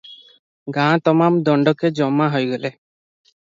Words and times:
ଗାଁ 0.77 0.97
ତମାମ୍ 1.11 1.39
ଦଣ୍ଡକେ 1.51 1.95
ଜମା 2.03 2.33
ହୋଇଗଲେ। 2.39 2.77